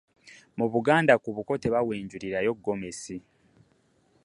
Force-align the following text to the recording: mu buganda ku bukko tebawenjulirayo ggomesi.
mu 0.57 0.65
buganda 0.73 1.13
ku 1.23 1.29
bukko 1.35 1.53
tebawenjulirayo 1.63 2.51
ggomesi. 2.59 3.17